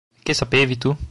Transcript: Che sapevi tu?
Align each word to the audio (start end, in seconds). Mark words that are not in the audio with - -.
Che 0.23 0.33
sapevi 0.33 0.77
tu? 0.77 0.95